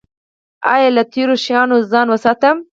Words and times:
ایا 0.73 0.89
له 0.95 1.03
تیرو 1.13 1.35
شیانو 1.43 1.77
ځان 1.91 2.07
وساتم؟ 2.09 2.57